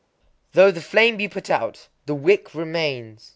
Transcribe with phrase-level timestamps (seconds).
[0.53, 3.29] _Though the flame be put out, the wick remains.